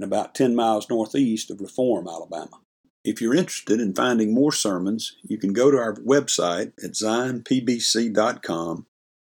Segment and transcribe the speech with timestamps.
[0.00, 2.60] and about 10 miles northeast of Reform, Alabama.
[3.04, 8.86] If you're interested in finding more sermons, you can go to our website at zionpbc.com.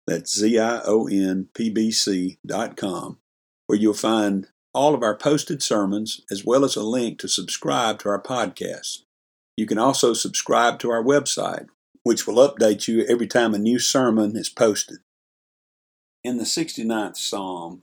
[0.06, 3.18] That's Z I O N P B C.com,
[3.66, 7.98] where you'll find all of our posted sermons as well as a link to subscribe
[8.00, 9.02] to our podcast.
[9.58, 11.66] You can also subscribe to our website,
[12.04, 14.98] which will update you every time a new sermon is posted.
[16.22, 17.82] In the 69th Psalm,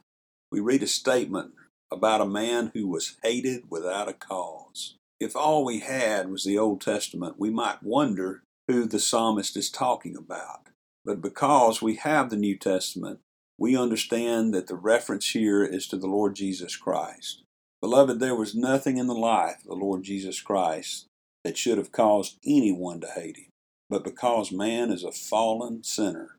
[0.52, 1.54] we read a statement
[1.92, 4.96] about a man who was hated without a cause.
[5.20, 9.70] If all we had was the Old Testament, we might wonder who the psalmist is
[9.70, 10.70] talking about.
[11.04, 13.20] But because we have the New Testament,
[13.58, 17.44] we understand that the reference here is to the Lord Jesus Christ.
[17.82, 21.08] Beloved, there was nothing in the life of the Lord Jesus Christ
[21.44, 23.50] that should have caused anyone to hate him.
[23.90, 26.38] But because man is a fallen sinner,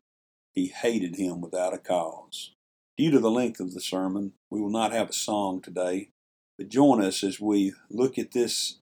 [0.53, 2.52] he hated him without a cause.
[2.95, 6.09] Due to the length of the sermon, we will not have a song today,
[6.59, 8.77] but join us as we look at this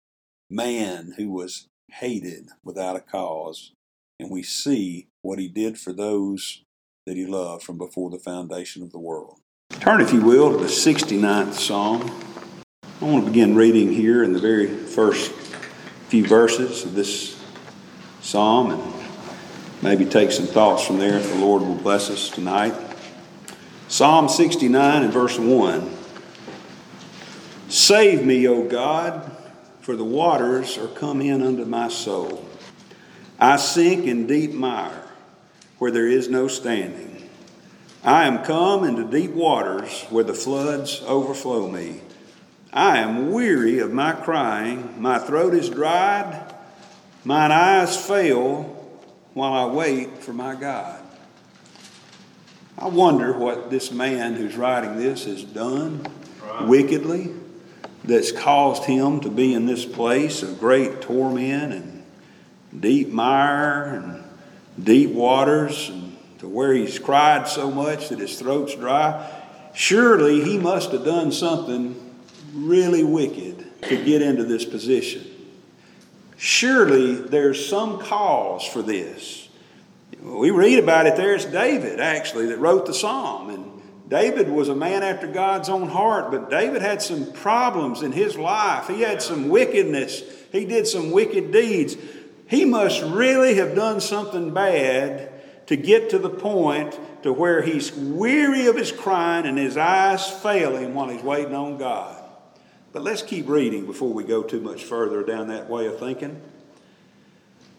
[0.49, 3.71] man who was hated without a cause,
[4.19, 6.61] and we see what he did for those
[7.05, 9.39] that he loved from before the foundation of the world.
[9.79, 12.11] Turn, if you will, to the 69th Psalm.
[13.01, 15.31] I want to begin reading here in the very first
[16.09, 17.41] few verses of this
[18.19, 18.93] psalm and
[19.81, 22.90] maybe take some thoughts from there if the Lord will bless us tonight.
[23.91, 25.97] Psalm 69 and verse 1.
[27.67, 29.29] Save me, O God,
[29.81, 32.47] for the waters are come in unto my soul.
[33.37, 35.09] I sink in deep mire
[35.77, 37.29] where there is no standing.
[38.01, 41.99] I am come into deep waters where the floods overflow me.
[42.71, 46.55] I am weary of my crying, my throat is dried,
[47.25, 48.63] mine eyes fail
[49.33, 51.00] while I wait for my God.
[52.81, 56.03] I wonder what this man who's writing this has done
[56.43, 56.67] right.
[56.67, 57.29] wickedly
[58.03, 62.03] that's caused him to be in this place of great torment and
[62.81, 64.23] deep mire and
[64.83, 69.31] deep waters and to where he's cried so much that his throat's dry.
[69.75, 71.95] Surely he must have done something
[72.55, 75.23] really wicked to get into this position.
[76.35, 79.40] Surely there's some cause for this
[80.19, 81.35] we read about it there.
[81.35, 83.49] It's David, actually, that wrote the psalm.
[83.49, 88.11] And David was a man after God's own heart, but David had some problems in
[88.11, 88.87] his life.
[88.87, 91.95] He had some wickedness, he did some wicked deeds.
[92.47, 95.31] He must really have done something bad
[95.67, 100.29] to get to the point to where he's weary of his crying and his eyes
[100.29, 102.21] fail him while he's waiting on God.
[102.91, 106.41] But let's keep reading before we go too much further down that way of thinking.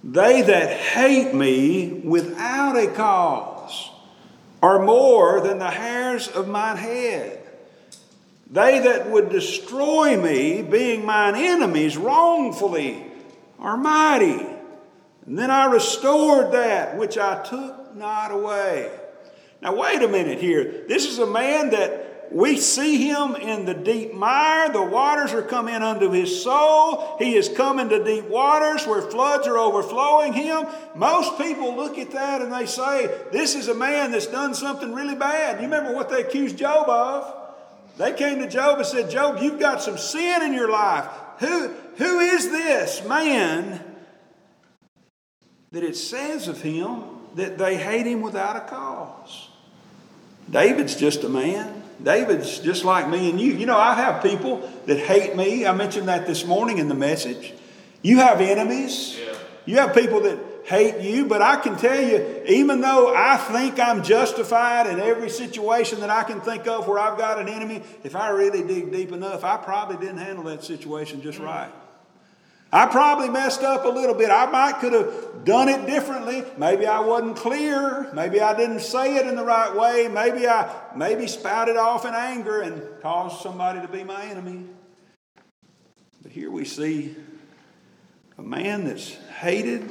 [0.05, 3.91] They that hate me without a cause
[4.63, 7.39] are more than the hairs of mine head.
[8.51, 13.05] They that would destroy me, being mine enemies wrongfully,
[13.59, 14.47] are mighty.
[15.27, 18.91] And then I restored that which I took not away.
[19.63, 20.85] Now, wait a minute here.
[20.89, 24.73] This is a man that we see him in the deep mire.
[24.73, 27.17] The waters are coming unto his soul.
[27.19, 30.67] He is coming to deep waters where floods are overflowing him.
[30.95, 34.95] Most people look at that and they say, This is a man that's done something
[34.95, 35.57] really bad.
[35.57, 37.39] You remember what they accused Job of?
[37.99, 41.07] They came to Job and said, Job, you've got some sin in your life.
[41.41, 43.85] Who, who is this man
[45.73, 47.03] that it says of him
[47.35, 49.49] that they hate him without a cause.
[50.49, 51.82] David's just a man.
[52.03, 53.53] David's just like me and you.
[53.53, 55.67] You know, I have people that hate me.
[55.67, 57.53] I mentioned that this morning in the message.
[58.03, 59.19] You have enemies.
[59.19, 59.35] Yeah.
[59.65, 63.79] You have people that hate you, but I can tell you, even though I think
[63.79, 67.83] I'm justified in every situation that I can think of where I've got an enemy,
[68.05, 71.47] if I really dig deep enough, I probably didn't handle that situation just mm.
[71.47, 71.73] right.
[72.75, 74.31] I probably messed up a little bit.
[74.31, 76.43] I might could have done it differently.
[76.57, 78.11] Maybe I wasn't clear.
[78.15, 80.09] Maybe I didn't say it in the right way.
[80.09, 84.65] Maybe I maybe spouted off in anger and caused somebody to be my enemy.
[86.23, 87.15] But here we see
[88.39, 89.91] a man that's hated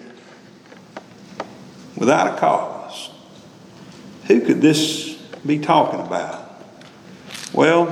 [1.96, 3.12] without a cause.
[4.26, 5.14] Who could this
[5.46, 6.64] be talking about?
[7.54, 7.86] Well,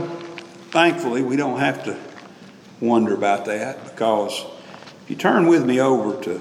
[0.72, 1.96] thankfully, we don't have to
[2.80, 4.46] wonder about that because
[5.10, 6.40] if you turn with me over to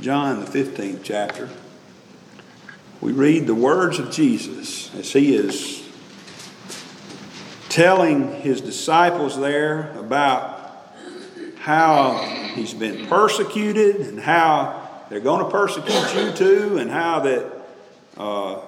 [0.00, 1.48] John, the 15th chapter,
[3.00, 5.88] we read the words of Jesus as he is
[7.68, 10.84] telling his disciples there about
[11.60, 12.16] how
[12.56, 17.52] he's been persecuted and how they're going to persecute you too, and how that
[18.16, 18.60] uh,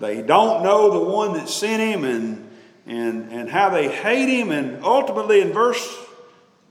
[0.00, 2.48] they don't know the one that sent him, and,
[2.86, 4.50] and, and how they hate him.
[4.50, 6.06] And ultimately, in verse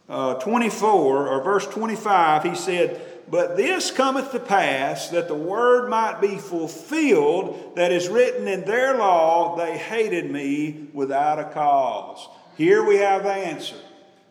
[0.09, 5.89] uh, 24 or verse 25, he said, But this cometh to pass that the word
[5.89, 12.27] might be fulfilled that is written in their law, they hated me without a cause.
[12.57, 13.75] Here we have the answer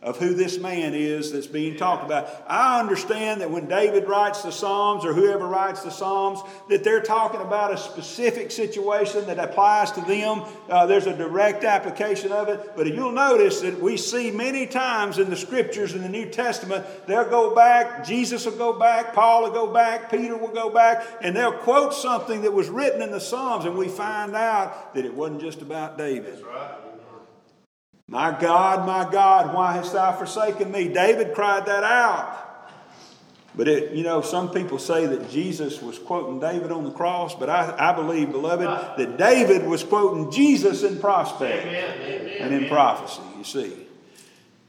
[0.03, 2.29] of who this man is that's being talked about.
[2.47, 7.01] I understand that when David writes the Psalms or whoever writes the Psalms, that they're
[7.01, 10.43] talking about a specific situation that applies to them.
[10.69, 12.77] Uh, there's a direct application of it.
[12.77, 16.85] But you'll notice that we see many times in the scriptures in the New Testament,
[17.07, 21.05] they'll go back, Jesus will go back, Paul will go back, Peter will go back,
[21.23, 25.05] and they'll quote something that was written in the Psalms, and we find out that
[25.05, 26.35] it wasn't just about David.
[26.35, 26.86] That's right.
[28.09, 30.89] My God, my God, why hast thou forsaken me?
[30.89, 32.45] David cried that out.
[33.57, 37.35] But it, you know, some people say that Jesus was quoting David on the cross,
[37.35, 38.67] but I, I believe, beloved,
[38.99, 43.73] that David was quoting Jesus in prospect and in prophecy, you see.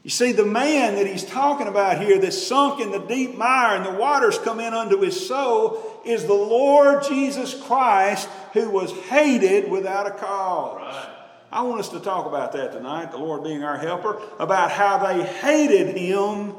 [0.04, 3.76] You see, the man that he's talking about here that's sunk in the deep mire
[3.76, 8.90] and the waters come in unto his soul is the Lord Jesus Christ who was
[8.90, 10.78] hated without a cause.
[10.80, 11.17] Right.
[11.50, 14.98] I want us to talk about that tonight, the Lord being our helper, about how
[14.98, 16.54] they hated him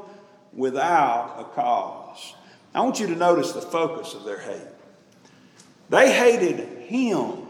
[0.52, 2.34] without a cause.
[2.74, 4.60] I want you to notice the focus of their hate.
[5.90, 7.48] They hated him,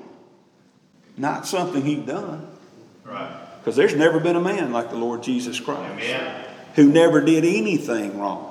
[1.17, 2.47] not something he'd done.
[3.05, 3.37] Right.
[3.59, 6.45] Because there's never been a man like the Lord Jesus Christ Amen.
[6.75, 8.47] who never did anything wrong.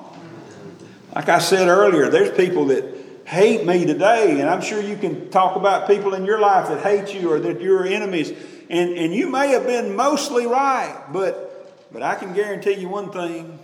[1.14, 2.84] Like I said earlier, there's people that
[3.24, 6.82] hate me today, and I'm sure you can talk about people in your life that
[6.82, 8.32] hate you or that you're enemies.
[8.70, 13.10] And, and you may have been mostly right, but, but I can guarantee you one
[13.10, 13.58] thing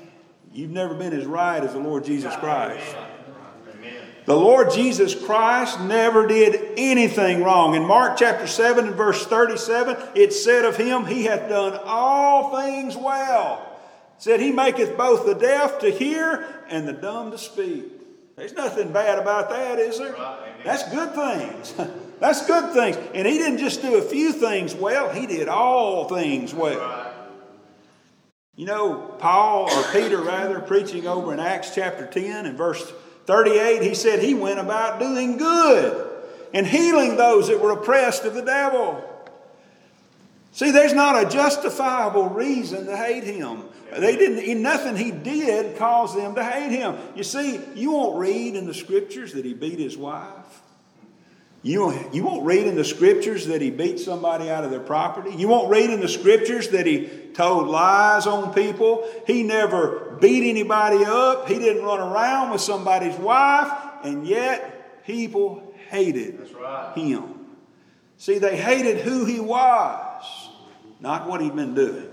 [0.53, 2.97] you've never been as right as the Lord Jesus Christ.
[4.25, 7.76] The Lord Jesus Christ never did anything wrong.
[7.76, 12.56] In Mark chapter 7 and verse 37, it said of him, He hath done all
[12.61, 13.79] things well.
[14.17, 17.85] It said, He maketh both the deaf to hear and the dumb to speak.
[18.35, 20.17] There's nothing bad about that, is there?
[20.64, 21.75] That's good things.
[22.19, 22.96] That's good things.
[23.15, 27.13] And he didn't just do a few things well, he did all things well.
[28.56, 32.91] You know, Paul, or Peter rather, preaching over in Acts chapter 10 and verse
[33.27, 36.11] 38, he said he went about doing good
[36.55, 39.05] and healing those that were oppressed of the devil.
[40.53, 43.65] See, there's not a justifiable reason to hate him.
[43.94, 46.96] They didn't, nothing he did caused them to hate him.
[47.15, 50.45] You see, you won't read in the scriptures that he beat his wife.
[51.67, 54.79] You won't, you won't read in the scriptures that he beat somebody out of their
[54.79, 55.35] property.
[55.35, 59.05] You won't read in the scriptures that he told lies on people.
[59.27, 61.49] He never beat anybody up.
[61.49, 63.69] He didn't run around with somebody's wife.
[64.05, 66.93] And yet, people hated right.
[66.94, 67.35] him.
[68.17, 70.49] See, they hated who he was,
[71.01, 72.08] not what he'd been doing.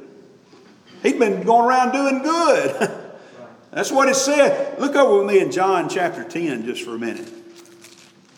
[1.04, 2.92] He'd been going around doing good.
[3.72, 4.80] That's what it said.
[4.80, 7.43] Look over with me in John chapter 10 just for a minute.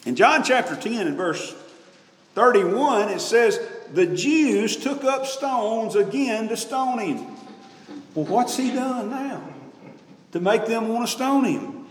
[0.05, 1.55] In John chapter 10 and verse
[2.35, 3.59] 31, it says,
[3.91, 7.25] The Jews took up stones again to stone him.
[8.13, 9.43] Well, what's he done now
[10.31, 11.87] to make them want to stone him?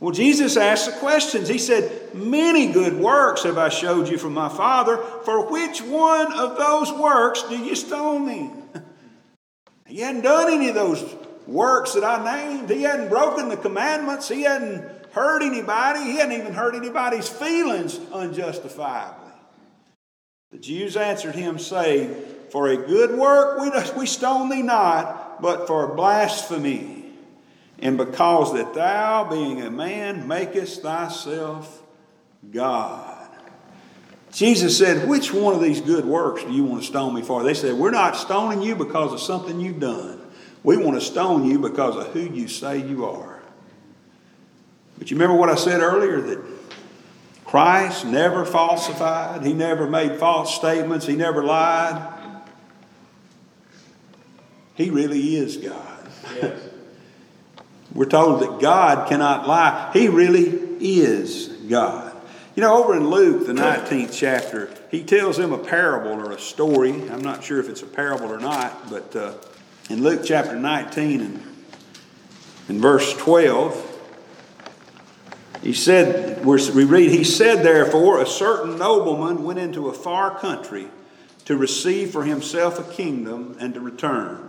[0.00, 1.48] Well, Jesus asked the questions.
[1.48, 4.96] He said, Many good works have I showed you from my Father.
[4.96, 8.50] For which one of those works do you stone me?
[9.86, 11.02] He hadn't done any of those
[11.46, 12.68] works that I named.
[12.68, 14.28] He hadn't broken the commandments.
[14.28, 14.84] He hadn't
[15.18, 16.04] hurt anybody.
[16.04, 19.32] He hadn't even hurt anybody's feelings unjustifiably.
[20.50, 22.14] The Jews answered him, saying,
[22.50, 27.12] For a good work we, we stone thee not, but for blasphemy,
[27.80, 31.82] and because that thou, being a man, makest thyself
[32.50, 33.28] God.
[34.32, 37.42] Jesus said, Which one of these good works do you want to stone me for?
[37.42, 40.20] They said, We're not stoning you because of something you've done.
[40.62, 43.37] We want to stone you because of who you say you are.
[44.98, 46.40] But you remember what I said earlier that
[47.44, 52.14] Christ never falsified, He never made false statements, He never lied.
[54.74, 56.08] He really is God.
[56.36, 56.60] Yes.
[57.94, 59.90] We're told that God cannot lie.
[59.92, 60.46] He really
[60.78, 62.14] is God.
[62.54, 66.38] You know, over in Luke, the 19th chapter, he tells them a parable or a
[66.40, 66.92] story.
[67.10, 69.34] I'm not sure if it's a parable or not, but uh,
[69.88, 71.42] in Luke chapter 19 and
[72.68, 73.87] in verse 12,
[75.62, 80.88] he said, we read, He said, therefore, a certain nobleman went into a far country
[81.46, 84.48] to receive for himself a kingdom and to return.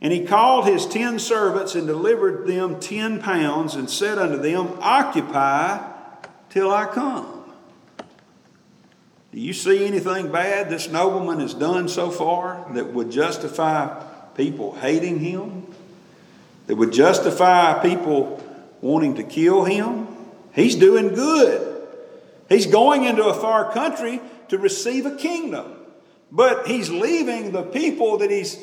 [0.00, 4.78] And he called his ten servants and delivered them ten pounds and said unto them,
[4.80, 5.84] Occupy
[6.50, 7.52] till I come.
[9.32, 14.02] Do you see anything bad this nobleman has done so far that would justify
[14.34, 15.66] people hating him?
[16.66, 18.37] That would justify people
[18.80, 20.08] wanting to kill him?
[20.54, 21.86] He's doing good.
[22.48, 25.74] He's going into a far country to receive a kingdom.
[26.30, 28.56] But he's leaving the people that he's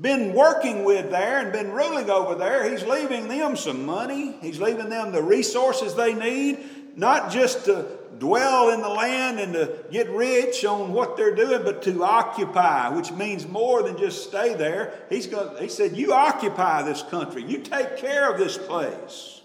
[0.00, 4.36] been working with there and been ruling over there, he's leaving them some money.
[4.40, 6.58] He's leaving them the resources they need
[6.96, 7.86] not just to
[8.18, 12.88] dwell in the land and to get rich on what they're doing, but to occupy,
[12.90, 14.92] which means more than just stay there.
[15.08, 19.41] He's going, he said, You occupy this country, you take care of this place.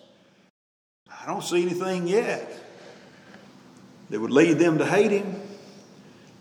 [1.27, 2.49] I don't see anything yet
[4.09, 5.35] that would lead them to hate him.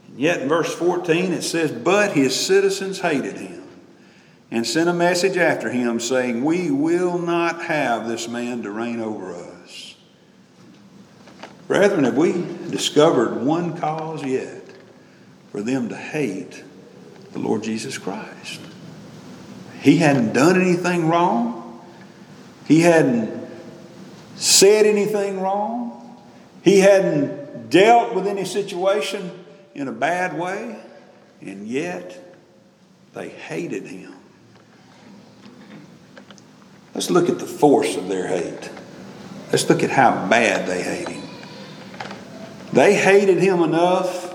[0.06, 3.64] And yet in verse 14 it says, But his citizens hated him
[4.52, 9.00] and sent a message after him saying, We will not have this man to reign
[9.00, 9.96] over us.
[11.66, 12.32] Brethren, have we
[12.70, 14.62] discovered one cause yet
[15.50, 16.62] for them to hate
[17.32, 18.60] the Lord Jesus Christ?
[19.80, 21.84] He hadn't done anything wrong.
[22.68, 23.45] He hadn't
[24.36, 26.22] said anything wrong.
[26.62, 29.30] He hadn't dealt with any situation
[29.74, 30.76] in a bad way.
[31.40, 32.34] And yet,
[33.12, 34.14] they hated him.
[36.94, 38.70] Let's look at the force of their hate.
[39.52, 41.22] Let's look at how bad they hate him.
[42.72, 44.34] They hated him enough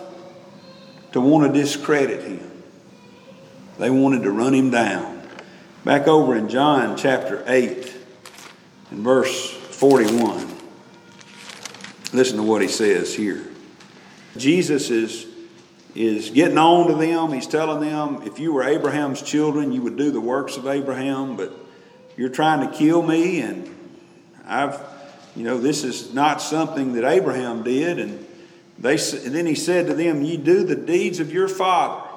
[1.12, 2.52] to want to discredit him.
[3.78, 5.22] They wanted to run him down.
[5.84, 7.94] Back over in John chapter 8
[8.92, 10.48] and verse 41.
[12.14, 13.44] Listen to what he says here.
[14.38, 15.26] Jesus is,
[15.96, 17.34] is getting on to them.
[17.34, 21.36] He's telling them, if you were Abraham's children, you would do the works of Abraham,
[21.36, 21.52] but
[22.16, 23.76] you're trying to kill me, and
[24.46, 24.80] I've
[25.36, 27.98] you know, this is not something that Abraham did.
[27.98, 28.24] And,
[28.78, 32.08] they, and then he said to them, Ye do the deeds of your father.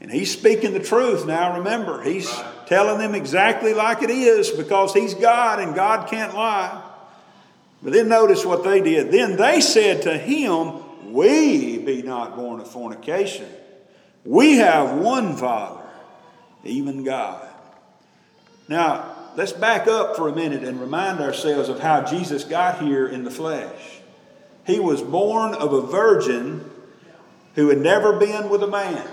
[0.00, 2.02] And he's speaking the truth now, remember.
[2.02, 2.66] He's right.
[2.66, 6.85] telling them exactly like it is because he's God and God can't lie.
[7.86, 9.12] But then notice what they did.
[9.12, 13.46] Then they said to him, We be not born of fornication.
[14.24, 15.84] We have one Father,
[16.64, 17.48] even God.
[18.66, 23.06] Now, let's back up for a minute and remind ourselves of how Jesus got here
[23.06, 24.00] in the flesh.
[24.66, 26.68] He was born of a virgin
[27.54, 29.06] who had never been with a man.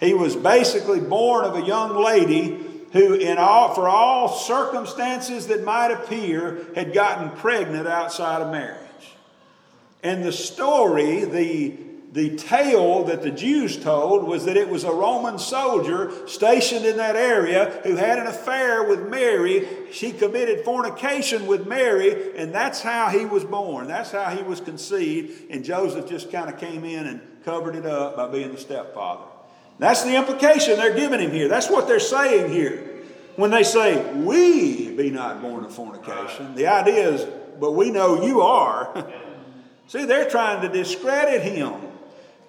[0.00, 5.64] He was basically born of a young lady who, in all, for all circumstances that
[5.64, 8.84] might appear, had gotten pregnant outside of marriage.
[10.02, 11.76] And the story, the
[12.12, 16.96] the tale that the Jews told was that it was a Roman soldier stationed in
[16.96, 19.68] that area who had an affair with Mary.
[19.92, 23.88] She committed fornication with Mary, and that's how he was born.
[23.88, 25.50] That's how he was conceived.
[25.50, 29.24] And Joseph just kind of came in and covered it up by being the stepfather.
[29.78, 31.48] That's the implication they're giving him here.
[31.48, 32.84] That's what they're saying here.
[33.36, 37.26] When they say, We be not born of fornication, the idea is,
[37.60, 39.06] but we know you are.
[39.86, 41.72] See, they're trying to discredit him.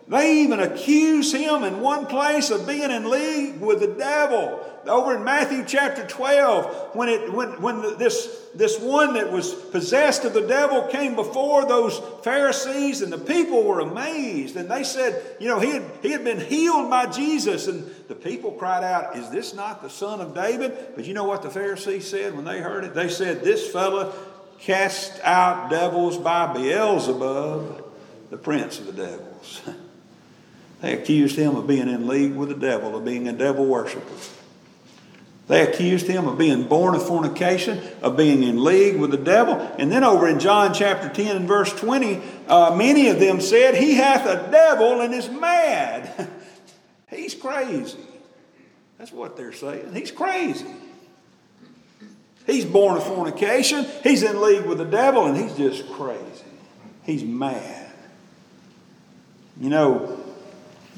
[0.09, 4.65] They even accuse him in one place of being in league with the devil.
[4.87, 10.25] Over in Matthew chapter 12, when, it, when, when this, this one that was possessed
[10.25, 14.55] of the devil came before those Pharisees, and the people were amazed.
[14.55, 17.67] And they said, You know, he had, he had been healed by Jesus.
[17.67, 20.75] And the people cried out, Is this not the son of David?
[20.95, 22.95] But you know what the Pharisees said when they heard it?
[22.95, 24.11] They said, This fellow
[24.59, 27.85] cast out devils by Beelzebub,
[28.31, 29.61] the prince of the devils.
[30.81, 34.15] They accused him of being in league with the devil, of being a devil worshiper.
[35.47, 39.55] They accused him of being born of fornication, of being in league with the devil.
[39.79, 43.73] And then over in John chapter 10 and verse 20, uh, many of them said,
[43.73, 46.29] He hath a devil and is mad.
[47.09, 47.97] He's crazy.
[48.99, 49.93] That's what they're saying.
[49.95, 50.67] He's crazy.
[52.45, 56.45] He's born of fornication, he's in league with the devil, and he's just crazy.
[57.03, 57.91] He's mad.
[59.59, 60.18] You know,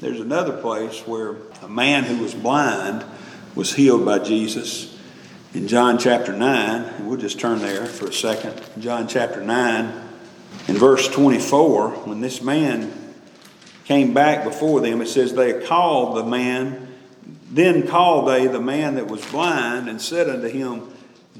[0.02, 3.04] there's another place where a man who was blind
[3.54, 4.98] was healed by Jesus
[5.54, 6.82] in John chapter 9.
[6.82, 8.60] And we'll just turn there for a second.
[8.80, 10.08] John chapter 9,
[10.66, 12.92] in verse 24, when this man
[13.84, 16.88] came back before them, it says, They called the man,
[17.52, 20.92] then called they the man that was blind, and said unto him,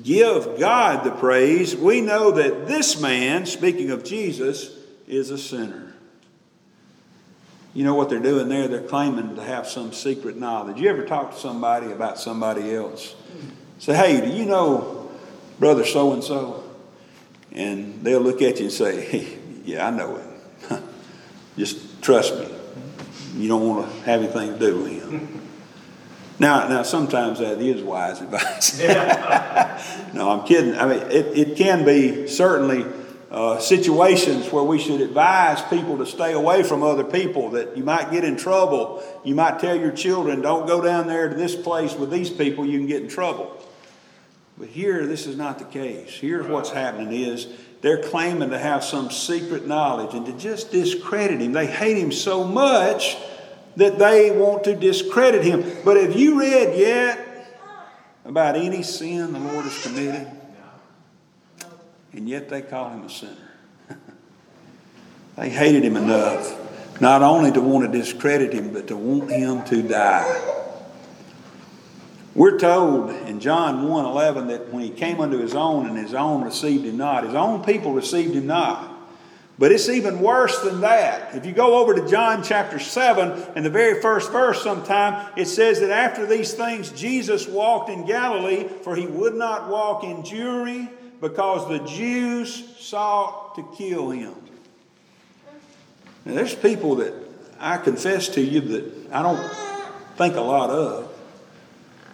[0.04, 1.74] Give God the praise.
[1.74, 4.70] We know that this man, speaking of Jesus,
[5.08, 5.91] is a sinner.
[7.74, 8.68] You know what they're doing there?
[8.68, 10.78] They're claiming to have some secret knowledge.
[10.78, 13.14] You ever talk to somebody about somebody else?
[13.78, 15.10] Say, hey, do you know
[15.58, 16.64] brother so and so?
[17.52, 20.82] And they'll look at you and say, hey, yeah, I know him.
[21.56, 22.48] Just trust me.
[23.36, 25.40] You don't want to have anything to do with him.
[26.38, 28.78] Now, now sometimes that is wise advice.
[30.12, 30.74] no, I'm kidding.
[30.74, 32.84] I mean, it, it can be certainly
[33.32, 37.82] uh, situations where we should advise people to stay away from other people, that you
[37.82, 39.02] might get in trouble.
[39.24, 42.66] You might tell your children, don't go down there to this place with these people,
[42.66, 43.58] you can get in trouble.
[44.58, 46.10] But here, this is not the case.
[46.10, 47.48] Here's what's happening is
[47.80, 51.52] they're claiming to have some secret knowledge and to just discredit him.
[51.52, 53.16] They hate him so much
[53.76, 55.64] that they want to discredit him.
[55.86, 57.18] But have you read yet
[58.26, 60.30] about any sin the Lord has committed?
[62.12, 63.50] And yet they call him a sinner.
[65.36, 66.58] they hated him enough
[67.00, 70.40] not only to want to discredit him, but to want him to die.
[72.34, 76.14] We're told in John 1 11 that when he came unto his own and his
[76.14, 78.90] own received him not, his own people received him not.
[79.58, 81.34] But it's even worse than that.
[81.34, 85.46] If you go over to John chapter 7, in the very first verse, sometime, it
[85.46, 90.22] says that after these things, Jesus walked in Galilee, for he would not walk in
[90.22, 90.88] Jewry,
[91.22, 94.34] because the Jews sought to kill him.
[96.24, 97.14] Now, there's people that
[97.60, 99.40] I confess to you that I don't
[100.16, 101.08] think a lot of.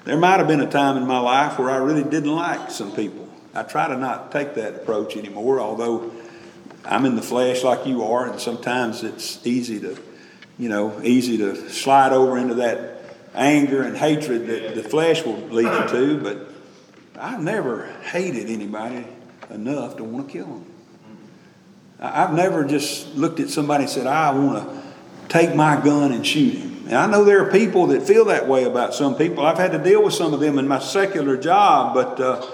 [0.04, 2.94] There might have been a time in my life where I really didn't like some
[2.94, 3.26] people.
[3.54, 6.12] I try to not take that approach anymore, although
[6.84, 9.98] I'm in the flesh like you are, and sometimes it's easy to,
[10.58, 13.02] you know, easy to slide over into that
[13.34, 16.20] anger and hatred that the flesh will lead you to.
[16.22, 16.47] But
[17.20, 19.04] I've never hated anybody
[19.50, 20.66] enough to want to kill them.
[22.00, 24.82] I've never just looked at somebody and said, I want to
[25.28, 26.86] take my gun and shoot him.
[26.86, 29.44] And I know there are people that feel that way about some people.
[29.44, 32.46] I've had to deal with some of them in my secular job, but, uh,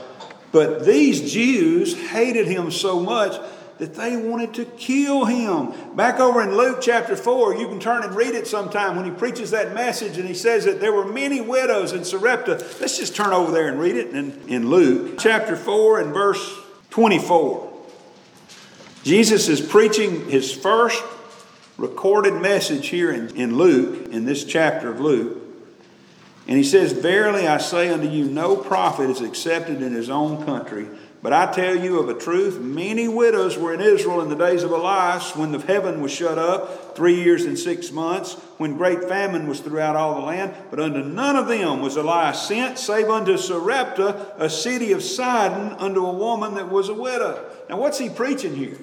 [0.50, 3.38] but these Jews hated him so much
[3.78, 5.72] that they wanted to kill him.
[5.96, 9.10] Back over in Luke chapter 4, you can turn and read it sometime when he
[9.10, 12.52] preaches that message and he says that there were many widows in Sarepta.
[12.80, 16.56] Let's just turn over there and read it in, in Luke chapter 4 and verse
[16.90, 17.72] 24.
[19.02, 21.02] Jesus is preaching his first
[21.76, 25.38] recorded message here in, in Luke, in this chapter of Luke.
[26.46, 30.44] And he says, Verily I say unto you, no prophet is accepted in his own
[30.44, 30.88] country.
[31.24, 34.62] But I tell you of a truth, many widows were in Israel in the days
[34.62, 39.04] of Elias, when the heaven was shut up, three years and six months, when great
[39.04, 40.54] famine was throughout all the land.
[40.68, 45.72] But unto none of them was Elias sent, save unto Sarepta, a city of Sidon,
[45.78, 47.42] unto a woman that was a widow.
[47.70, 48.76] Now, what's he preaching here?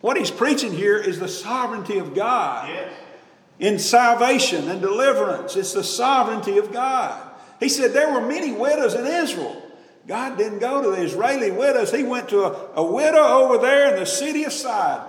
[0.00, 2.92] What he's preaching here is the sovereignty of God yes.
[3.60, 5.54] in salvation and deliverance.
[5.54, 7.30] It's the sovereignty of God.
[7.60, 9.69] He said there were many widows in Israel.
[10.06, 11.92] God didn't go to the Israeli widows.
[11.92, 15.06] He went to a, a widow over there in the city of Sidon.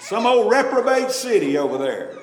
[0.00, 2.16] Some old reprobate city over there.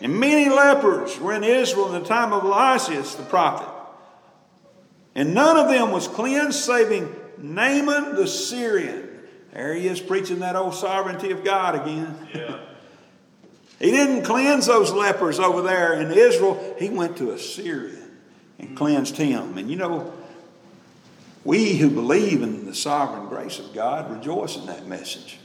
[0.00, 3.68] And many lepers were in Israel in the time of Elias the prophet.
[5.14, 9.08] And none of them was cleansed, saving Naaman the Syrian.
[9.52, 12.28] There he is preaching that old sovereignty of God again.
[12.32, 12.60] Yeah.
[13.80, 16.76] he didn't cleanse those lepers over there in Israel.
[16.78, 17.98] He went to Assyria
[18.58, 18.76] and mm.
[18.76, 19.58] cleansed him.
[19.58, 20.12] And you know,
[21.48, 25.38] we who believe in the sovereign grace of God rejoice in that message.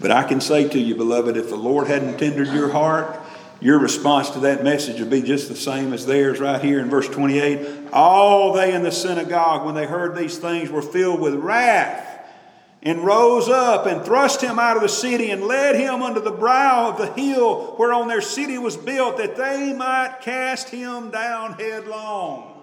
[0.00, 3.20] But I can say to you, beloved, if the Lord hadn't tendered your heart
[3.60, 6.88] your response to that message would be just the same as theirs right here in
[6.88, 7.88] verse 28.
[7.92, 12.06] All they in the synagogue, when they heard these things, were filled with wrath
[12.84, 16.30] and rose up and thrust him out of the city and led him unto the
[16.30, 21.54] brow of the hill whereon their city was built, that they might cast him down
[21.54, 22.57] headlong.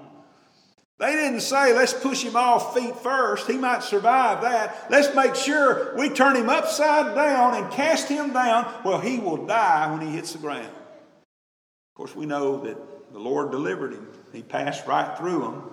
[0.97, 3.47] They didn't say, let's push him off feet first.
[3.47, 4.87] He might survive that.
[4.89, 8.73] Let's make sure we turn him upside down and cast him down.
[8.85, 10.65] Well, he will die when he hits the ground.
[10.65, 12.77] Of course, we know that
[13.11, 14.07] the Lord delivered him.
[14.31, 15.63] He passed right through him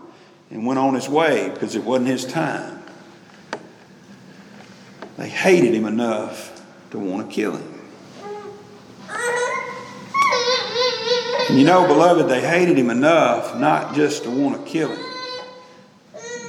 [0.50, 2.82] and went on his way because it wasn't his time.
[5.16, 7.80] They hated him enough to want to kill him.
[11.48, 15.11] And you know, beloved, they hated him enough not just to want to kill him,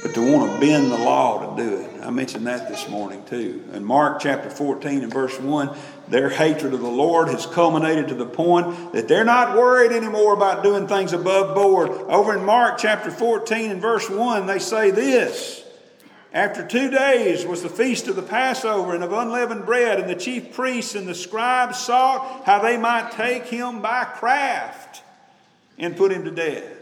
[0.04, 1.90] but to want to bend the law to do it.
[2.02, 3.64] I mentioned that this morning too.
[3.72, 5.74] In Mark chapter 14 and verse 1,
[6.08, 10.34] their hatred of the Lord has culminated to the point that they're not worried anymore
[10.34, 11.88] about doing things above board.
[11.88, 15.64] Over in Mark chapter 14 and verse 1, they say this.
[16.34, 20.16] After two days was the feast of the Passover and of unleavened bread, and the
[20.16, 25.02] chief priests and the scribes sought how they might take him by craft
[25.78, 26.73] and put him to death.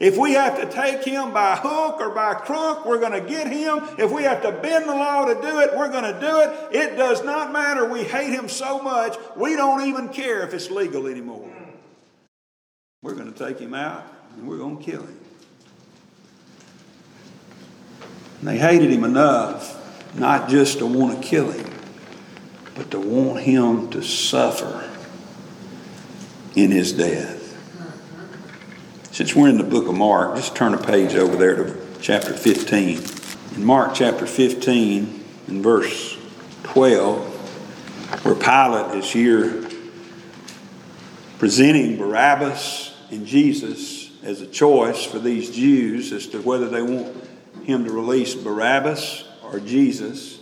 [0.00, 3.48] If we have to take him by hook or by crook, we're going to get
[3.48, 3.80] him.
[3.98, 6.76] If we have to bend the law to do it, we're going to do it.
[6.76, 7.84] It does not matter.
[7.84, 11.50] We hate him so much, we don't even care if it's legal anymore.
[13.02, 14.04] We're going to take him out
[14.36, 15.18] and we're going to kill him.
[18.40, 19.74] And they hated him enough
[20.14, 21.72] not just to want to kill him,
[22.76, 24.88] but to want him to suffer
[26.54, 27.47] in his death.
[29.18, 32.32] Since we're in the book of Mark, just turn a page over there to chapter
[32.32, 33.02] 15.
[33.56, 36.16] In Mark chapter 15, in verse
[36.62, 39.68] 12, where Pilate is here
[41.40, 47.12] presenting Barabbas and Jesus as a choice for these Jews as to whether they want
[47.64, 50.38] him to release Barabbas or Jesus.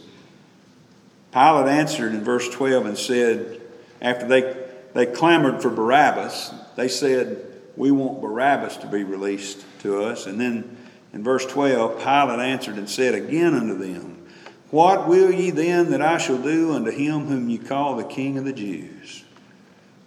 [1.32, 3.58] Pilate answered in verse 12 and said,
[4.02, 4.54] after they,
[4.92, 10.26] they clamored for Barabbas, they said, we want Barabbas to be released to us.
[10.26, 10.76] And then
[11.12, 14.26] in verse 12, Pilate answered and said again unto them,
[14.70, 18.38] What will ye then that I shall do unto him whom ye call the King
[18.38, 19.24] of the Jews?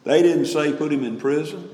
[0.04, 1.70] They didn't say put him in prison.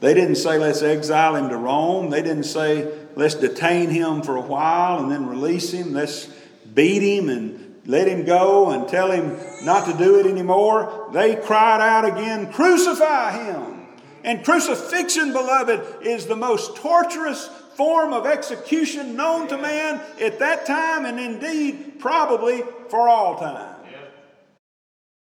[0.00, 2.10] They didn't say let's exile him to Rome.
[2.10, 5.92] They didn't say let's detain him for a while and then release him.
[5.92, 6.26] Let's
[6.74, 11.08] beat him and let him go and tell him not to do it anymore.
[11.12, 13.79] They cried out again, Crucify him!
[14.24, 20.66] And crucifixion, beloved, is the most torturous form of execution known to man at that
[20.66, 23.76] time and indeed probably for all time.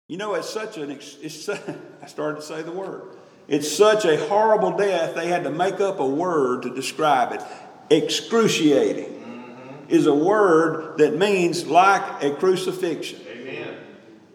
[0.08, 1.48] You know, it's such an, it's,
[2.02, 3.02] I started to say the word.
[3.46, 7.42] It's such a horrible death, they had to make up a word to describe it.
[7.90, 13.20] Excruciating is a word that means like a crucifixion.
[13.30, 13.76] Amen.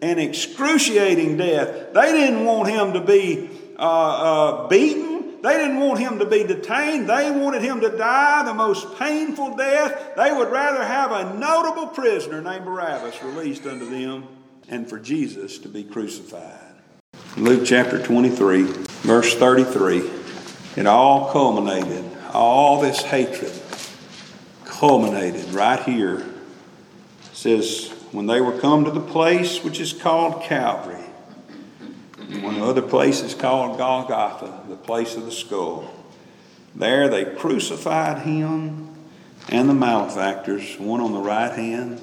[0.02, 1.92] An excruciating death.
[1.92, 3.50] They didn't want him to be
[3.84, 5.42] uh, uh, beaten.
[5.42, 7.06] They didn't want him to be detained.
[7.06, 10.16] They wanted him to die the most painful death.
[10.16, 14.26] They would rather have a notable prisoner named Barabbas released unto them
[14.68, 16.60] and for Jesus to be crucified.
[17.36, 18.62] Luke chapter 23,
[19.02, 20.10] verse 33.
[20.76, 23.52] It all culminated, all this hatred
[24.64, 26.20] culminated right here.
[26.20, 31.03] It says, when they were come to the place which is called Calvary,
[32.42, 35.90] one other place is called Golgotha, the place of the skull.
[36.74, 38.94] There they crucified him
[39.48, 42.00] and the malefactors, one on the right hand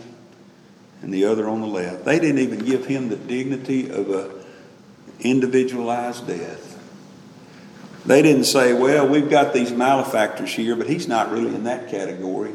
[1.01, 2.05] and the other on the left.
[2.05, 4.31] They didn't even give him the dignity of a
[5.19, 6.67] individualized death.
[8.05, 11.89] They didn't say, well, we've got these malefactors here, but he's not really in that
[11.89, 12.53] category.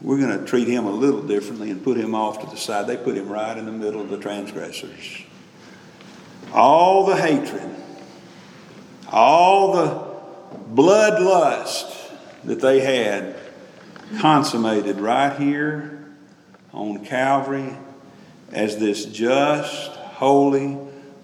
[0.00, 2.86] We're going to treat him a little differently and put him off to the side.
[2.86, 5.24] They put him right in the middle of the transgressors
[6.52, 7.74] all the hatred,
[9.10, 10.12] all the
[10.74, 12.10] bloodlust
[12.44, 13.36] that they had
[14.18, 16.04] consummated right here
[16.72, 17.76] on Calvary
[18.52, 20.78] as this just, holy,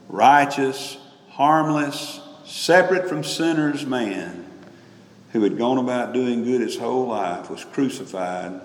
[0.09, 0.97] righteous,
[1.31, 4.47] harmless, separate from sinners man
[5.33, 8.61] who had gone about doing good his whole life was crucified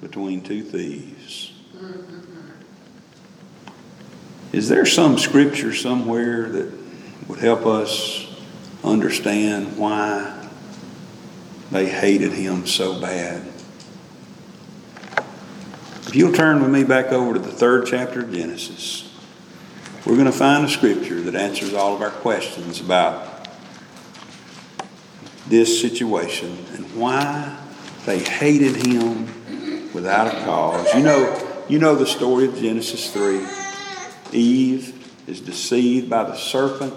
[0.00, 1.52] between two thieves.
[1.76, 2.27] Mm-hmm.
[4.52, 6.72] Is there some scripture somewhere that
[7.28, 8.26] would help us
[8.82, 10.48] understand why
[11.70, 13.42] they hated him so bad?
[16.06, 19.14] If you'll turn with me back over to the third chapter of Genesis,
[20.06, 23.46] we're going to find a scripture that answers all of our questions about
[25.48, 27.54] this situation and why
[28.06, 29.26] they hated him
[29.92, 30.94] without a cause.
[30.94, 33.67] You know, you know the story of Genesis 3.
[34.32, 34.94] Eve
[35.26, 36.94] is deceived by the serpent,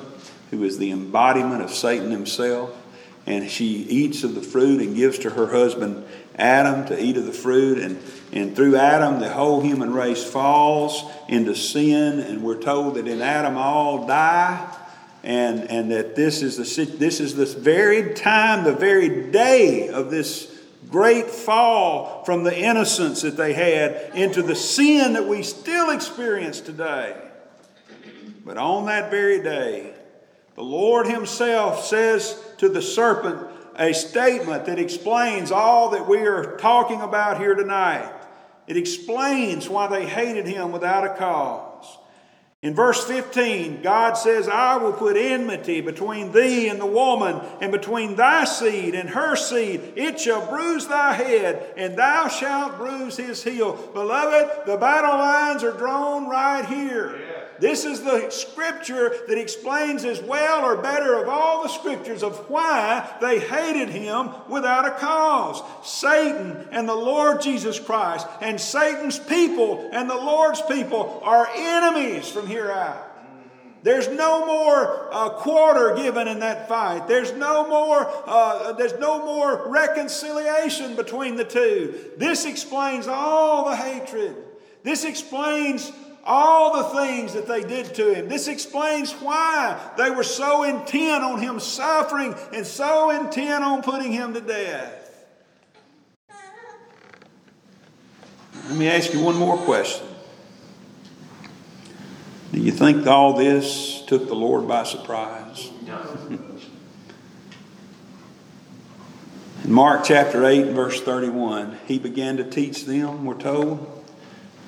[0.50, 2.76] who is the embodiment of Satan himself,
[3.26, 7.26] and she eats of the fruit and gives to her husband Adam to eat of
[7.26, 7.78] the fruit.
[7.78, 13.08] And, and through Adam, the whole human race falls into sin, and we're told that
[13.08, 14.78] in Adam all die
[15.24, 20.10] and, and that this is, the, this is this very time, the very day of
[20.10, 20.51] this
[20.90, 26.60] great fall from the innocence that they had into the sin that we still experience
[26.60, 27.16] today.
[28.44, 29.94] But on that very day,
[30.56, 36.58] the Lord Himself says to the serpent a statement that explains all that we are
[36.58, 38.12] talking about here tonight.
[38.68, 41.71] It explains why they hated Him without a cause.
[42.62, 47.72] In verse 15, God says, I will put enmity between thee and the woman, and
[47.72, 49.94] between thy seed and her seed.
[49.96, 53.74] It shall bruise thy head, and thou shalt bruise his heel.
[53.94, 57.31] Beloved, the battle lines are drawn right here.
[57.62, 62.50] This is the scripture that explains as well or better of all the scriptures of
[62.50, 65.62] why they hated him without a cause.
[65.84, 72.28] Satan and the Lord Jesus Christ and Satan's people and the Lord's people are enemies
[72.28, 73.08] from here out.
[73.84, 77.08] There's no more uh, quarter given in that fight.
[77.08, 78.12] There's no more.
[78.26, 82.12] Uh, there's no more reconciliation between the two.
[82.18, 84.36] This explains all the hatred.
[84.84, 85.92] This explains
[86.24, 88.30] all the things that they did to him.
[88.30, 94.12] This explains why they were so intent on him suffering and so intent on putting
[94.12, 94.98] him to death.
[98.68, 100.08] Let me ask you one more question.
[102.52, 105.72] Do you think all this took the Lord by surprise?
[109.64, 114.01] In Mark chapter 8, verse 31, he began to teach them, we're told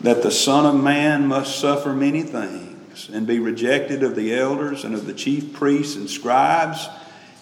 [0.04, 4.84] that the Son of Man must suffer many things and be rejected of the elders
[4.84, 6.88] and of the chief priests and scribes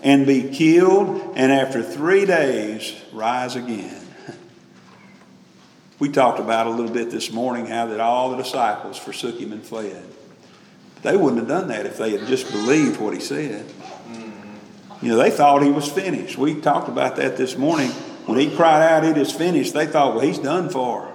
[0.01, 3.97] and be killed and after three days rise again.
[5.99, 9.51] We talked about a little bit this morning how that all the disciples forsook him
[9.53, 10.03] and fled.
[11.03, 13.65] They wouldn't have done that if they had just believed what he said.
[14.99, 16.39] You know, they thought he was finished.
[16.39, 17.91] We talked about that this morning.
[18.25, 21.10] When he cried out, It is finished, they thought, Well, he's done for.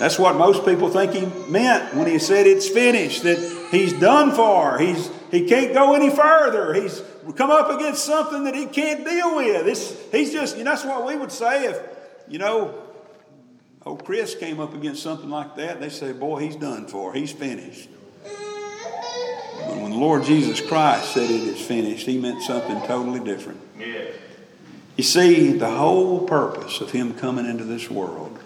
[0.00, 3.38] That's what most people think he meant when he said it's finished, that
[3.70, 4.78] he's done for.
[4.78, 6.72] He's, he can't go any further.
[6.72, 7.02] He's
[7.36, 9.66] come up against something that he can't deal with.
[9.66, 11.78] It's, he's just, you know, that's what we would say if,
[12.26, 12.82] you know,
[13.84, 15.80] old Chris came up against something like that.
[15.80, 17.12] They say, boy, he's done for.
[17.12, 17.90] He's finished.
[18.24, 23.60] But when the Lord Jesus Christ said it is finished, he meant something totally different.
[23.78, 24.04] Yeah.
[24.96, 28.38] You see, the whole purpose of him coming into this world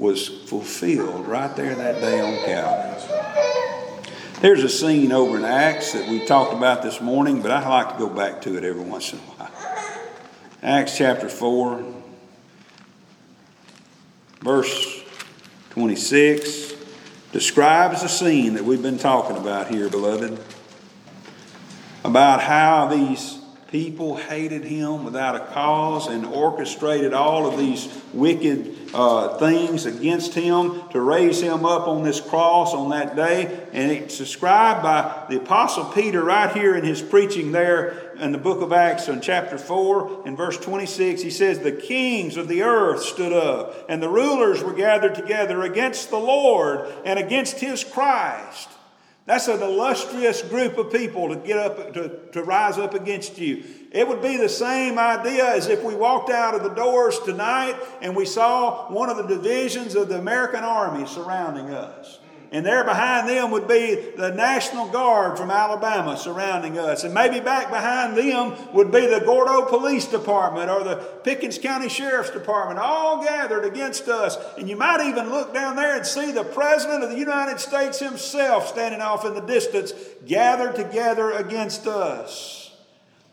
[0.00, 2.90] was fulfilled right there that day on Calvary.
[4.40, 7.92] There's a scene over in Acts that we talked about this morning, but I like
[7.92, 9.50] to go back to it every once in a while.
[10.62, 11.84] Acts chapter 4,
[14.40, 15.02] verse
[15.70, 16.74] 26,
[17.32, 20.42] describes the scene that we've been talking about here, beloved,
[22.02, 23.39] about how these
[23.70, 30.34] people hated him without a cause and orchestrated all of these wicked uh, things against
[30.34, 33.68] him to raise him up on this cross on that day.
[33.72, 38.38] And it's described by the Apostle Peter right here in his preaching there in the
[38.38, 41.22] book of Acts in chapter 4 and verse 26.
[41.22, 45.62] He says, The kings of the earth stood up, and the rulers were gathered together
[45.62, 48.68] against the Lord and against his Christ.
[49.30, 53.62] That's an illustrious group of people to get up to, to rise up against you.
[53.92, 57.76] It would be the same idea as if we walked out of the doors tonight
[58.02, 62.18] and we saw one of the divisions of the American Army surrounding us.
[62.52, 67.04] And there behind them would be the National Guard from Alabama surrounding us.
[67.04, 71.88] And maybe back behind them would be the Gordo Police Department or the Pickens County
[71.88, 74.36] Sheriff's Department, all gathered against us.
[74.58, 78.00] And you might even look down there and see the President of the United States
[78.00, 79.92] himself standing off in the distance,
[80.26, 82.59] gathered together against us.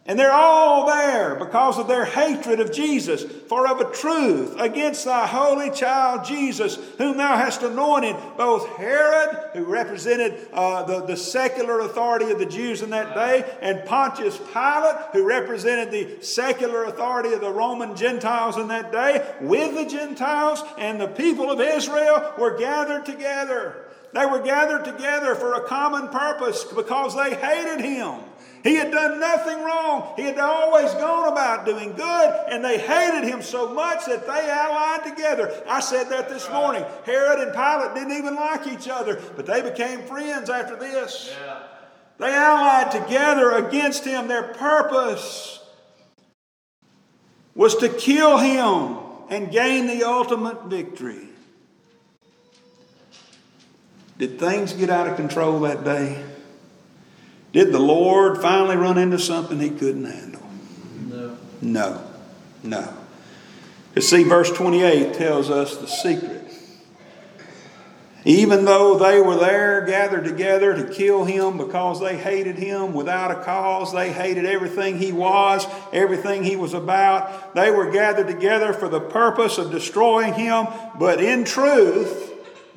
[0.07, 3.23] And they're all there because of their hatred of Jesus.
[3.23, 9.37] For of a truth, against thy holy child Jesus, whom thou hast anointed, both Herod,
[9.51, 14.37] who represented uh, the, the secular authority of the Jews in that day, and Pontius
[14.53, 19.85] Pilate, who represented the secular authority of the Roman Gentiles in that day, with the
[19.85, 23.83] Gentiles and the people of Israel were gathered together.
[24.13, 28.21] They were gathered together for a common purpose because they hated him.
[28.67, 30.11] He had done nothing wrong.
[30.17, 34.49] He had always gone about doing good, and they hated him so much that they
[34.49, 35.63] allied together.
[35.69, 36.83] I said that this morning.
[37.05, 41.33] Herod and Pilate didn't even like each other, but they became friends after this.
[41.39, 41.63] Yeah.
[42.17, 44.27] They allied together against him.
[44.27, 45.61] Their purpose
[47.55, 48.97] was to kill him
[49.29, 51.29] and gain the ultimate victory.
[54.17, 56.21] Did things get out of control that day?
[57.57, 60.43] Did the Lord finally run into something he couldn't handle?
[61.09, 61.37] No.
[61.59, 62.03] No.
[62.61, 62.93] No.
[63.95, 66.53] You see, verse 28 tells us the secret.
[68.25, 73.31] Even though they were there gathered together to kill him because they hated him without
[73.31, 78.71] a cause, they hated everything he was, everything he was about, they were gathered together
[78.71, 80.67] for the purpose of destroying him,
[80.99, 82.26] but in truth,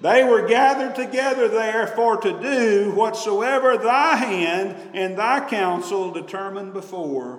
[0.00, 6.72] they were gathered together there for to do whatsoever thy hand and thy counsel determined
[6.72, 7.38] before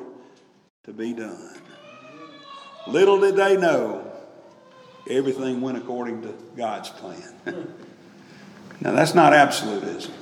[0.83, 1.55] to be done.
[2.87, 4.11] Little did they know,
[5.09, 7.33] everything went according to God's plan.
[8.81, 10.13] now, that's not absolutism.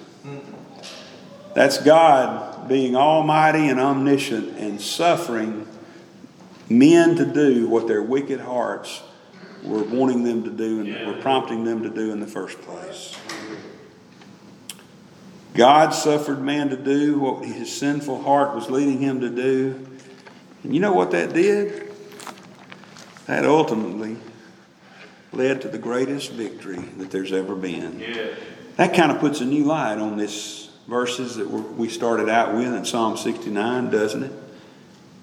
[1.54, 5.68] That's God being almighty and omniscient and suffering
[6.70, 9.02] men to do what their wicked hearts
[9.64, 13.16] were wanting them to do and were prompting them to do in the first place.
[15.54, 19.88] God suffered man to do what his sinful heart was leading him to do.
[20.64, 21.92] And you know what that did?
[23.26, 24.18] That ultimately
[25.32, 28.00] led to the greatest victory that there's ever been.
[28.00, 28.28] Yeah.
[28.78, 32.74] That kind of puts a new light on this verses that we started out with
[32.74, 34.32] in Psalm 69, doesn't it?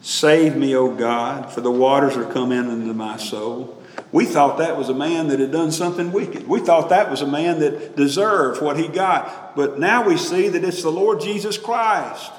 [0.02, 3.75] Save me, O God, for the waters are come in into my soul.
[4.16, 6.48] We thought that was a man that had done something wicked.
[6.48, 9.54] We thought that was a man that deserved what he got.
[9.54, 12.32] But now we see that it's the Lord Jesus Christ.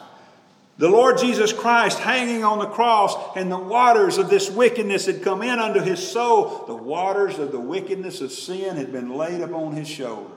[0.80, 5.22] The Lord Jesus Christ hanging on the cross, and the waters of this wickedness had
[5.22, 6.66] come in unto his soul.
[6.66, 10.32] The waters of the wickedness of sin had been laid upon his shoulders.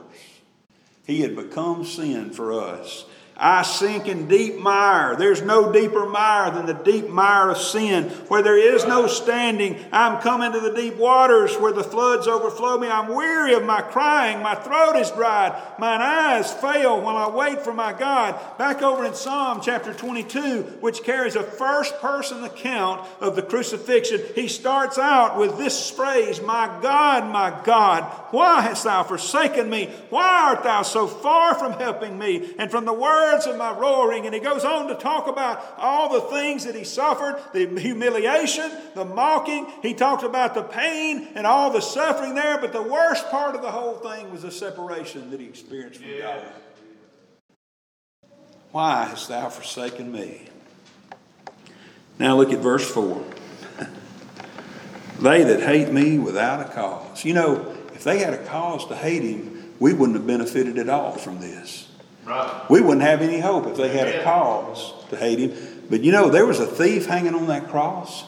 [1.07, 3.05] He had become sin for us.
[3.37, 5.15] I sink in deep mire.
[5.15, 9.79] There's no deeper mire than the deep mire of sin, where there is no standing.
[9.91, 12.87] I'm coming to the deep waters where the floods overflow me.
[12.87, 14.43] I'm weary of my crying.
[14.43, 15.59] My throat is dried.
[15.79, 18.39] Mine eyes fail while I wait for my God.
[18.57, 24.21] Back over in Psalm chapter 22, which carries a first person account of the crucifixion,
[24.35, 29.89] he starts out with this phrase My God, my God, why hast thou forsaken me?
[30.09, 33.77] Why art thou so far from helping me and from the word words of my
[33.77, 34.25] roaring.
[34.25, 38.71] And he goes on to talk about all the things that he suffered the humiliation,
[38.95, 39.67] the mocking.
[39.81, 42.57] He talked about the pain and all the suffering there.
[42.57, 46.09] But the worst part of the whole thing was the separation that he experienced from
[46.09, 46.19] yeah.
[46.19, 46.53] God.
[48.71, 50.47] Why hast thou forsaken me?
[52.17, 53.23] Now look at verse 4.
[55.19, 57.25] they that hate me without a cause.
[57.25, 60.87] You know, if they had a cause to hate him, we wouldn't have benefited at
[60.87, 61.90] all from this.
[62.31, 62.69] Right.
[62.69, 65.51] We wouldn't have any hope if they had a cause to hate him.
[65.89, 68.23] But you know, there was a thief hanging on that cross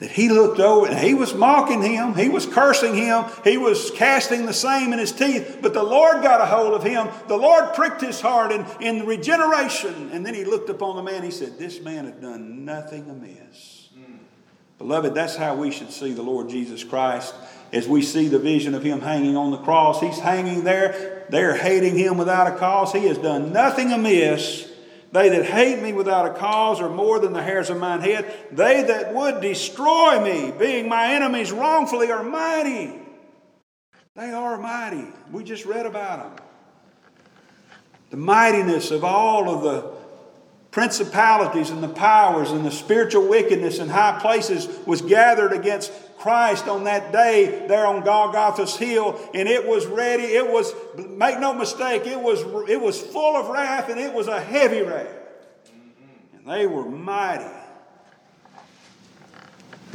[0.00, 3.92] that he looked over and he was mocking him, he was cursing him, he was
[3.92, 7.08] casting the same in his teeth, but the Lord got a hold of him.
[7.28, 10.10] The Lord pricked his heart in, in regeneration.
[10.12, 13.90] And then he looked upon the man, he said, This man had done nothing amiss.
[13.96, 14.18] Mm.
[14.78, 17.32] Beloved, that's how we should see the Lord Jesus Christ
[17.72, 20.00] as we see the vision of him hanging on the cross.
[20.00, 21.19] He's hanging there.
[21.30, 22.92] They're hating him without a cause.
[22.92, 24.68] He has done nothing amiss.
[25.12, 28.32] They that hate me without a cause are more than the hairs of mine head.
[28.52, 32.92] They that would destroy me, being my enemies wrongfully, are mighty.
[34.14, 35.06] They are mighty.
[35.32, 36.46] We just read about them.
[38.10, 40.00] The mightiness of all of the
[40.70, 46.68] principalities and the powers and the spiritual wickedness in high places was gathered against Christ
[46.68, 50.24] on that day there on Golgotha's hill, and it was ready.
[50.24, 54.28] It was, make no mistake, it was, it was full of wrath and it was
[54.28, 55.08] a heavy wrath.
[56.36, 57.44] And they were mighty.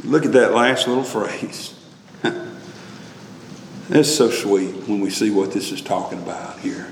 [0.04, 1.74] Look at that last little phrase.
[3.88, 6.88] It's so sweet when we see what this is talking about here.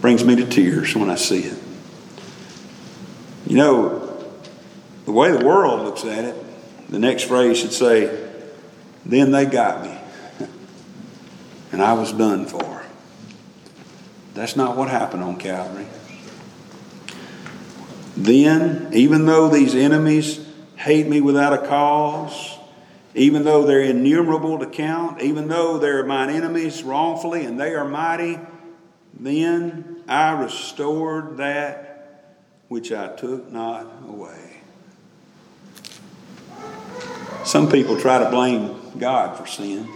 [0.00, 1.58] Brings me to tears when I see it.
[3.46, 4.24] You know,
[5.04, 6.36] The way the world looks at it,
[6.88, 8.21] the next phrase should say,
[9.04, 9.98] Then they got me,
[11.72, 12.82] and I was done for.
[14.34, 15.86] That's not what happened on Calvary.
[18.16, 20.46] Then, even though these enemies
[20.76, 22.58] hate me without a cause,
[23.14, 27.84] even though they're innumerable to count, even though they're mine enemies wrongfully and they are
[27.84, 28.38] mighty,
[29.18, 31.92] then I restored that
[32.68, 34.61] which I took not away.
[37.52, 39.86] Some people try to blame God for sin.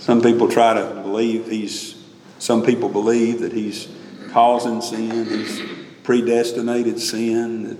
[0.00, 1.96] Some people try to believe he's,
[2.38, 3.88] some people believe that he's
[4.28, 5.62] causing sin, he's
[6.02, 7.78] predestinated sin.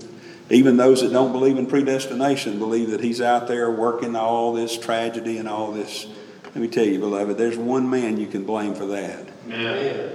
[0.49, 4.75] Even those that don't believe in predestination believe that he's out there working all this
[4.75, 6.07] tragedy and all this.
[6.45, 9.29] Let me tell you, beloved, there's one man you can blame for that.
[9.47, 10.09] Yeah.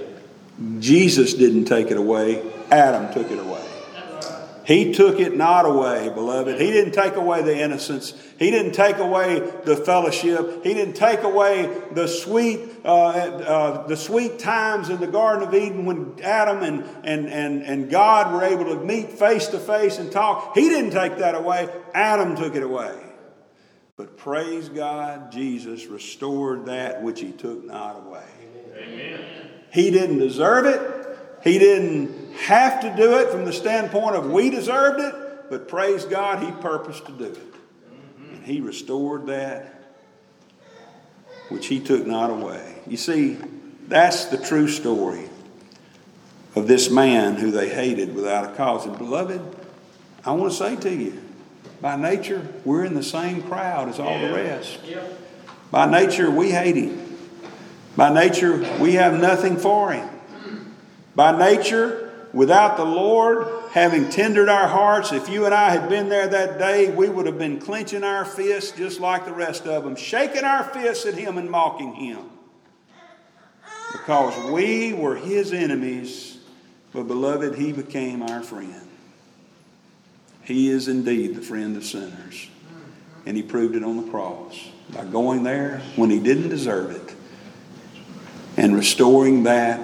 [0.79, 3.70] Jesus didn't take it away, Adam took it away.
[4.71, 6.57] He took it not away, beloved.
[6.57, 8.13] He didn't take away the innocence.
[8.39, 10.63] He didn't take away the fellowship.
[10.63, 15.53] He didn't take away the sweet, uh, uh, the sweet times in the Garden of
[15.53, 19.99] Eden when Adam and, and, and, and God were able to meet face to face
[19.99, 20.55] and talk.
[20.55, 21.67] He didn't take that away.
[21.93, 22.97] Adam took it away.
[23.97, 28.23] But praise God, Jesus restored that which he took not away.
[28.77, 29.21] Amen.
[29.73, 30.79] He didn't deserve it.
[31.43, 36.05] He didn't have to do it from the standpoint of we deserved it, but praise
[36.05, 37.37] God, He purposed to do it.
[38.31, 39.75] And He restored that
[41.49, 42.79] which He took not away.
[42.87, 43.37] You see,
[43.87, 45.29] that's the true story
[46.55, 48.85] of this man who they hated without a cause.
[48.85, 49.41] And beloved,
[50.25, 51.21] I want to say to you,
[51.81, 54.79] by nature, we're in the same crowd as all the rest.
[55.71, 57.17] By nature, we hate him.
[57.95, 60.07] By nature, we have nothing for him.
[61.15, 66.09] By nature, without the Lord having tendered our hearts, if you and I had been
[66.09, 69.83] there that day, we would have been clenching our fists just like the rest of
[69.83, 72.19] them, shaking our fists at Him and mocking Him.
[73.91, 76.37] Because we were His enemies,
[76.93, 78.87] but beloved, He became our friend.
[80.43, 82.49] He is indeed the friend of sinners.
[83.25, 87.15] And He proved it on the cross by going there when He didn't deserve it
[88.57, 89.79] and restoring that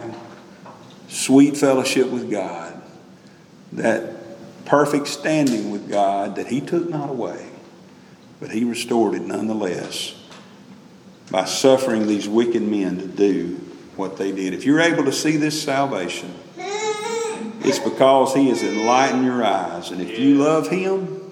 [1.07, 2.81] sweet fellowship with God,
[3.73, 7.49] that perfect standing with God that He took not away,
[8.39, 10.15] but He restored it nonetheless
[11.31, 13.55] by suffering these wicked men to do
[13.95, 14.53] what they did.
[14.53, 19.91] If you're able to see this salvation, it's because He has enlightened your eyes.
[19.91, 21.31] And if you love Him,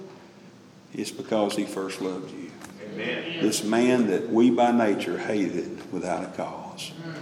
[0.94, 2.52] it's because He first loved you.
[2.94, 3.42] Amen.
[3.42, 6.92] This man that we by nature hated without a cause.
[7.02, 7.22] Mm.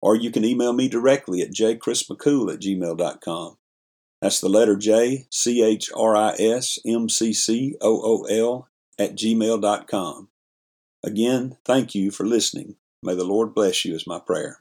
[0.03, 3.57] Or you can email me directly at jchrismccool at gmail.com.
[4.21, 8.69] That's the letter J, C H R I S M C C O O L
[8.99, 10.29] at gmail.com.
[11.05, 12.75] Again, thank you for listening.
[13.03, 14.61] May the Lord bless you, is my prayer.